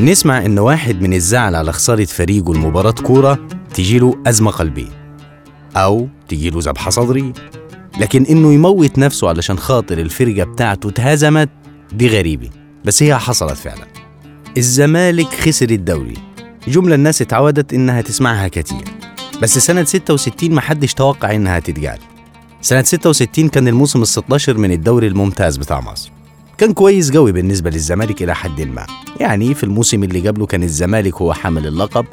نسمع 0.00 0.44
إن 0.46 0.58
واحد 0.58 1.00
من 1.02 1.14
الزعل 1.14 1.54
على 1.54 1.72
خسارة 1.72 2.04
فريقه 2.04 2.52
المباراة 2.52 2.90
كورة 2.90 3.48
تجيله 3.74 4.22
أزمة 4.26 4.50
قلبية 4.50 5.16
أو 5.76 6.08
تجيله 6.28 6.58
ذبحة 6.62 6.90
صدرية. 6.90 7.32
لكن 8.00 8.24
إنه 8.24 8.52
يموت 8.52 8.98
نفسه 8.98 9.28
علشان 9.28 9.58
خاطر 9.58 9.98
الفرقة 9.98 10.44
بتاعته 10.44 10.88
اتهزمت 10.88 11.48
دي 11.92 12.08
غريبة 12.08 12.50
بس 12.84 13.02
هي 13.02 13.18
حصلت 13.18 13.56
فعلا. 13.56 13.86
الزمالك 14.56 15.26
خسر 15.28 15.70
الدوري. 15.70 16.16
جملة 16.68 16.94
الناس 16.94 17.22
اتعودت 17.22 17.74
إنها 17.74 18.00
تسمعها 18.00 18.48
كتير 18.48 18.84
بس 19.42 19.58
سنة 19.58 19.84
66 19.84 20.52
محدش 20.52 20.94
توقع 20.94 21.34
إنها 21.34 21.58
تتقال. 21.58 21.98
سنة 22.60 22.82
66 22.82 23.48
كان 23.48 23.68
الموسم 23.68 24.02
ال 24.02 24.08
16 24.08 24.58
من 24.58 24.72
الدوري 24.72 25.06
الممتاز 25.06 25.56
بتاع 25.56 25.80
مصر. 25.80 26.15
كان 26.58 26.72
كويس 26.72 27.12
قوي 27.12 27.32
بالنسبة 27.32 27.70
للزمالك 27.70 28.22
إلى 28.22 28.34
حد 28.34 28.60
ما. 28.60 28.86
يعني 29.20 29.54
في 29.54 29.64
الموسم 29.64 30.04
اللي 30.04 30.28
قبله 30.28 30.46
كان 30.46 30.62
الزمالك 30.62 31.14
هو 31.14 31.32
حامل 31.32 31.66
اللقب. 31.66 32.06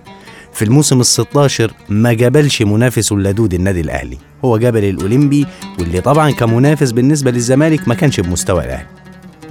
في 0.53 0.65
الموسم 0.65 0.99
ال 0.99 1.05
16 1.05 1.73
ما 1.89 2.17
قابلش 2.21 2.61
منافسه 2.61 3.15
اللدود 3.15 3.53
النادي 3.53 3.81
الأهلي. 3.81 4.17
هو 4.45 4.55
قابل 4.57 4.83
الأولمبي 4.83 5.45
واللي 5.79 6.01
طبعا 6.01 6.31
كمنافس 6.31 6.91
بالنسبة 6.91 7.31
للزمالك 7.31 7.87
ما 7.87 7.95
كانش 7.95 8.19
بمستوى 8.19 8.63
الأهلي. 8.65 8.87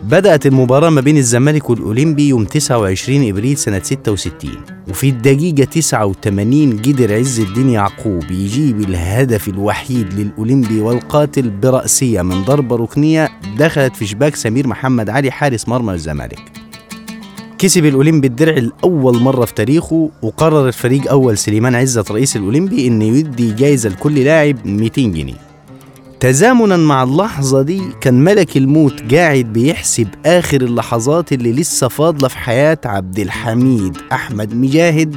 بدأت 0.02 0.46
المباراة 0.46 0.90
ما 0.90 1.00
بين 1.00 1.16
الزمالك 1.16 1.70
والأولمبي 1.70 2.28
يوم 2.28 2.44
29 2.44 3.28
إبريل 3.28 3.56
سنة 3.56 3.80
66 3.82 4.50
وفي 4.90 5.08
الدقيقة 5.08 5.64
89 5.64 6.78
قدر 6.78 7.14
عز 7.14 7.40
الدين 7.40 7.68
يعقوب 7.70 8.30
يجيب 8.30 8.80
الهدف 8.80 9.48
الوحيد 9.48 10.14
للأولمبي 10.14 10.80
والقاتل 10.80 11.50
برأسية 11.50 12.22
من 12.22 12.42
ضربة 12.44 12.76
ركنية 12.76 13.30
دخلت 13.58 13.96
في 13.96 14.06
شباك 14.06 14.36
سمير 14.36 14.66
محمد 14.66 15.10
علي 15.10 15.30
حارس 15.30 15.68
مرمى 15.68 15.92
الزمالك. 15.92 16.40
كسب 17.58 17.84
الأولمبي 17.84 18.26
الدرع 18.26 18.56
الأول 18.56 19.18
مرة 19.18 19.44
في 19.44 19.54
تاريخه 19.54 20.10
وقرر 20.22 20.68
الفريق 20.68 21.10
أول 21.10 21.38
سليمان 21.38 21.74
عزت 21.74 22.10
رئيس 22.10 22.36
الأولمبي 22.36 22.86
إنه 22.86 23.04
يدي 23.04 23.52
جايزة 23.52 23.88
لكل 23.90 24.14
لاعب 24.14 24.66
200 24.66 25.02
جنيه. 25.02 25.51
تزامنا 26.22 26.76
مع 26.76 27.02
اللحظة 27.02 27.62
دي 27.62 27.82
كان 28.00 28.24
ملك 28.24 28.56
الموت 28.56 29.14
قاعد 29.14 29.44
بيحسب 29.44 30.08
آخر 30.26 30.60
اللحظات 30.60 31.32
اللي 31.32 31.52
لسه 31.52 31.88
فاضلة 31.88 32.28
في 32.28 32.38
حياة 32.38 32.78
عبد 32.84 33.18
الحميد 33.18 33.96
أحمد 34.12 34.54
مجاهد. 34.54 35.16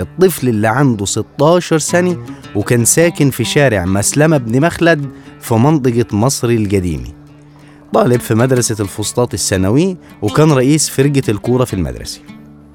الطفل 0.00 0.48
اللي 0.48 0.68
عنده 0.68 1.04
16 1.04 1.78
سنة 1.78 2.16
وكان 2.54 2.84
ساكن 2.84 3.30
في 3.30 3.44
شارع 3.44 3.84
مسلمة 3.84 4.36
بن 4.36 4.60
مخلد 4.60 5.10
في 5.40 5.54
منطقة 5.54 6.16
مصر 6.16 6.48
القديمة. 6.48 7.08
طالب 7.94 8.20
في 8.20 8.34
مدرسة 8.34 8.76
الفسطاط 8.80 9.34
الثانوي 9.34 9.96
وكان 10.22 10.52
رئيس 10.52 10.88
فرقة 10.88 11.22
الكورة 11.28 11.64
في 11.64 11.74
المدرسة. 11.74 12.20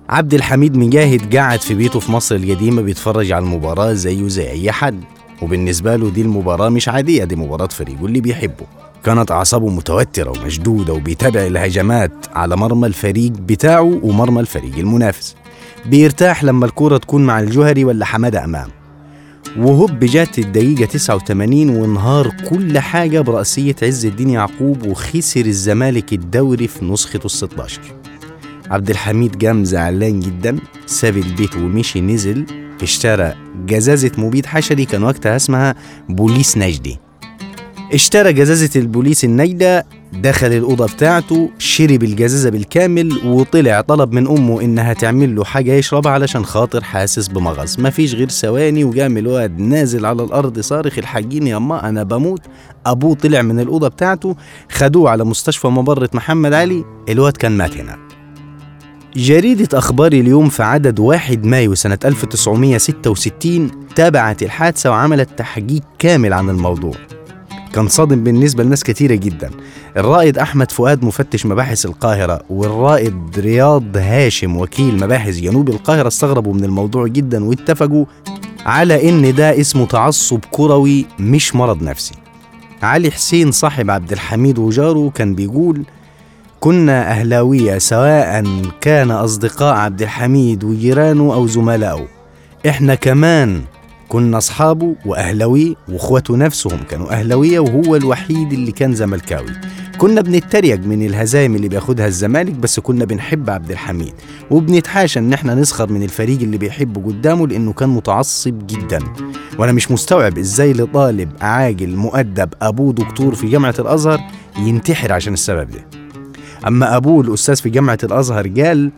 عبد 0.09 0.33
الحميد 0.33 0.77
مجاهد 0.77 1.35
قاعد 1.35 1.61
في 1.61 1.73
بيته 1.73 1.99
في 1.99 2.11
مصر 2.11 2.35
القديمة 2.35 2.81
بيتفرج 2.81 3.31
على 3.31 3.45
المباراة 3.45 3.93
زيه 3.93 4.27
زي 4.27 4.49
أي 4.49 4.71
حد. 4.71 5.03
وبالنسبة 5.41 5.95
له 5.95 6.09
دي 6.09 6.21
المباراة 6.21 6.69
مش 6.69 6.89
عادية 6.89 7.23
دي 7.23 7.35
مباراة 7.35 7.67
فريقه 7.67 8.05
اللي 8.05 8.21
بيحبه. 8.21 8.65
كانت 9.03 9.31
أعصابه 9.31 9.69
متوترة 9.69 10.29
ومشدودة 10.29 10.93
وبيتابع 10.93 11.45
الهجمات 11.47 12.11
على 12.33 12.55
مرمى 12.57 12.87
الفريق 12.87 13.31
بتاعه 13.31 13.99
ومرمى 14.03 14.39
الفريق 14.39 14.77
المنافس. 14.77 15.35
بيرتاح 15.85 16.43
لما 16.43 16.65
الكرة 16.65 16.97
تكون 16.97 17.25
مع 17.25 17.39
الجوهري 17.39 17.85
ولا 17.85 18.05
حمادة 18.05 18.43
أمام. 18.43 18.67
وهوب 19.57 19.99
جات 19.99 20.39
الدقيقة 20.39 20.85
89 20.85 21.69
وانهار 21.69 22.31
كل 22.49 22.79
حاجة 22.79 23.21
برأسية 23.21 23.75
عز 23.83 24.05
الدين 24.05 24.29
يعقوب 24.29 24.83
وخسر 24.87 25.45
الزمالك 25.45 26.13
الدوري 26.13 26.67
في 26.67 26.85
نسخته 26.85 27.25
ال 27.25 27.31
16 27.31 27.81
عبد 28.71 28.89
الحميد 28.89 29.45
قام 29.45 29.63
زعلان 29.63 30.19
جدا 30.19 30.57
ساب 30.85 31.17
البيت 31.17 31.55
ومشي 31.55 32.01
نزل. 32.01 32.64
اشترى 32.81 33.33
جزازة 33.65 34.11
مبيد 34.17 34.45
حشري 34.45 34.85
كان 34.85 35.03
وقتها 35.03 35.35
اسمها 35.35 35.75
بوليس 36.09 36.57
نجدي. 36.57 36.99
اشترى 37.93 38.33
جزازة 38.33 38.79
البوليس 38.79 39.23
النجدة 39.25 39.85
دخل 40.13 40.47
الأوضة 40.47 40.85
بتاعته 40.85 41.49
شرب 41.57 42.03
الجزازة 42.03 42.49
بالكامل 42.49 43.19
وطلع 43.25 43.81
طلب 43.81 44.11
من 44.11 44.27
أمه 44.27 44.61
إنها 44.61 44.93
تعمل 44.93 45.35
له 45.35 45.43
حاجة 45.43 45.71
يشربها 45.73 46.11
علشان 46.11 46.45
خاطر 46.45 46.83
حاسس 46.83 47.27
بمغص. 47.27 47.79
مفيش 47.79 48.15
غير 48.15 48.29
ثواني 48.29 48.83
وقام 48.83 49.17
الواد 49.17 49.59
نازل 49.59 50.05
على 50.05 50.23
الأرض 50.23 50.59
صارخ 50.59 50.97
الحاجين 50.97 51.47
يا 51.47 51.57
أما 51.57 51.89
أنا 51.89 52.03
بموت. 52.03 52.41
أبوه 52.85 53.15
طلع 53.15 53.41
من 53.41 53.59
الأوضة 53.59 53.87
بتاعته 53.87 54.35
خدوه 54.71 55.09
على 55.09 55.23
مستشفى 55.23 55.67
مبرة 55.67 56.09
محمد 56.13 56.53
علي 56.53 56.85
الواد 57.09 57.37
كان 57.37 57.51
مات 57.51 57.77
هناك. 57.77 58.14
جريدة 59.15 59.77
أخبار 59.77 60.13
اليوم 60.13 60.49
في 60.49 60.63
عدد 60.63 60.99
1 60.99 61.45
مايو 61.45 61.75
سنة 61.75 61.97
1966 62.05 63.71
تابعت 63.95 64.43
الحادثة 64.43 64.89
وعملت 64.89 65.29
تحقيق 65.37 65.81
كامل 65.99 66.33
عن 66.33 66.49
الموضوع. 66.49 66.93
كان 67.73 67.87
صادم 67.87 68.23
بالنسبة 68.23 68.63
لناس 68.63 68.83
كتيرة 68.83 69.15
جدا. 69.15 69.51
الرائد 69.97 70.37
أحمد 70.37 70.71
فؤاد 70.71 71.05
مفتش 71.05 71.45
مباحث 71.45 71.85
القاهرة 71.85 72.41
والرائد 72.49 73.15
رياض 73.37 73.97
هاشم 73.97 74.57
وكيل 74.57 74.95
مباحث 74.95 75.37
جنوب 75.39 75.69
القاهرة 75.69 76.07
استغربوا 76.07 76.53
من 76.53 76.63
الموضوع 76.63 77.07
جدا 77.07 77.43
واتفقوا 77.43 78.05
على 78.65 79.09
إن 79.09 79.35
ده 79.35 79.59
اسمه 79.61 79.85
تعصب 79.85 80.39
كروي 80.51 81.05
مش 81.19 81.55
مرض 81.55 81.83
نفسي. 81.83 82.13
علي 82.83 83.11
حسين 83.11 83.51
صاحب 83.51 83.89
عبد 83.91 84.11
الحميد 84.11 84.59
وجاره 84.59 85.11
كان 85.15 85.35
بيقول 85.35 85.83
كنا 86.59 87.11
أهلاوية 87.11 87.77
سواء 87.77 88.43
كان 88.81 89.11
أصدقاء 89.11 89.73
عبد 89.75 90.01
الحميد 90.01 90.63
وجيرانه 90.63 91.33
أو 91.33 91.47
زملائه. 91.47 92.07
إحنا 92.69 92.95
كمان 92.95 93.61
كنا 94.09 94.37
أصحابه 94.37 94.95
وأهلاوي 95.05 95.75
وإخوته 95.89 96.37
نفسهم 96.37 96.79
كانوا 96.89 97.11
أهلاوية 97.11 97.59
وهو 97.59 97.95
الوحيد 97.95 98.53
اللي 98.53 98.71
كان 98.71 98.95
زملكاوي. 98.95 99.51
كنا 99.97 100.21
بنتريق 100.21 100.79
من 100.79 101.05
الهزايم 101.05 101.55
اللي 101.55 101.67
بياخدها 101.67 102.07
الزمالك 102.07 102.53
بس 102.53 102.79
كنا 102.79 103.05
بنحب 103.05 103.49
عبد 103.49 103.71
الحميد. 103.71 104.13
وبنتحاشى 104.51 105.19
إن 105.19 105.33
إحنا 105.33 105.55
نسخر 105.55 105.91
من 105.91 106.03
الفريق 106.03 106.39
اللي 106.41 106.57
بيحبه 106.57 107.01
قدامه 107.01 107.47
لأنه 107.47 107.73
كان 107.73 107.89
متعصب 107.89 108.67
جدا. 108.67 108.99
وأنا 109.57 109.71
مش 109.71 109.91
مستوعب 109.91 110.37
إزاي 110.37 110.73
لطالب 110.73 111.31
عاقل 111.41 111.95
مؤدب 111.95 112.49
أبوه 112.61 112.93
دكتور 112.93 113.35
في 113.35 113.49
جامعة 113.49 113.75
الأزهر 113.79 114.19
ينتحر 114.59 115.13
عشان 115.13 115.33
السبب 115.33 115.69
ده. 115.71 116.04
أما 116.67 116.97
أبوه 116.97 117.21
الأستاذ 117.21 117.55
في 117.55 117.69
جامعة 117.69 117.97
الأزهر 118.03 118.47
قال 118.47 118.91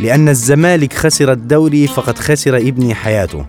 لأن 0.00 0.28
الزمالك 0.28 0.92
خسر 0.92 1.32
الدوري 1.32 1.86
فقد 1.86 2.18
خسر 2.18 2.56
ابني 2.56 2.94
حياته. 2.94 3.46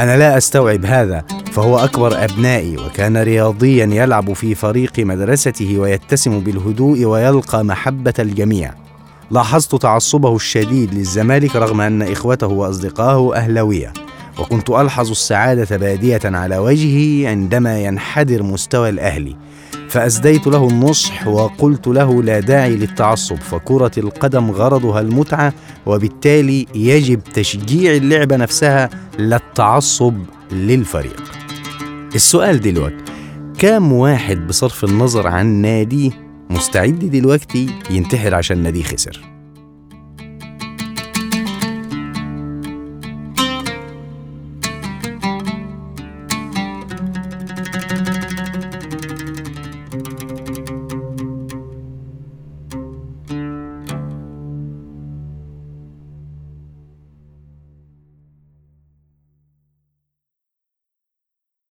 أنا 0.00 0.16
لا 0.16 0.36
أستوعب 0.36 0.84
هذا 0.84 1.24
فهو 1.52 1.78
أكبر 1.78 2.24
أبنائي 2.24 2.76
وكان 2.76 3.16
رياضيا 3.16 3.86
يلعب 3.86 4.32
في 4.32 4.54
فريق 4.54 4.92
مدرسته 4.98 5.78
ويتسم 5.78 6.40
بالهدوء 6.40 7.04
ويلقى 7.04 7.64
محبة 7.64 8.14
الجميع. 8.18 8.74
لاحظت 9.30 9.74
تعصبه 9.74 10.36
الشديد 10.36 10.94
للزمالك 10.94 11.56
رغم 11.56 11.80
أن 11.80 12.02
إخوته 12.02 12.46
وأصدقائه 12.46 13.34
أهلوية 13.36 13.92
وكنت 14.38 14.70
ألحظ 14.70 15.10
السعادة 15.10 15.76
بادية 15.76 16.20
على 16.24 16.58
وجهه 16.58 17.28
عندما 17.28 17.80
ينحدر 17.80 18.42
مستوى 18.42 18.88
الأهلي. 18.88 19.36
فأسديت 19.96 20.46
له 20.46 20.68
النصح 20.68 21.26
وقلت 21.26 21.86
له 21.86 22.22
لا 22.22 22.40
داعي 22.40 22.76
للتعصب 22.76 23.36
فكرة 23.36 23.90
القدم 23.98 24.50
غرضها 24.50 25.00
المتعة 25.00 25.52
وبالتالي 25.86 26.66
يجب 26.74 27.20
تشجيع 27.24 27.94
اللعبة 27.94 28.36
نفسها 28.36 28.90
لا 29.18 29.36
التعصب 29.36 30.14
للفريق. 30.52 31.22
السؤال 32.14 32.60
دلوقتي 32.60 33.04
كام 33.58 33.92
واحد 33.92 34.46
بصرف 34.46 34.84
النظر 34.84 35.26
عن 35.26 35.46
ناديه 35.46 36.10
مستعد 36.50 36.98
دلوقتي 36.98 37.66
ينتحر 37.90 38.34
عشان 38.34 38.62
ناديه 38.62 38.82
خسر؟ 38.82 39.35